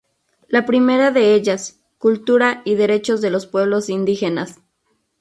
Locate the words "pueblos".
3.45-3.87